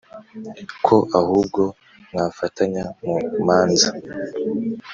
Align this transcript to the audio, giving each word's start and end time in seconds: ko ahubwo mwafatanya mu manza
ko 0.85 0.97
ahubwo 1.19 1.61
mwafatanya 2.09 2.83
mu 3.03 3.15
manza 3.45 3.89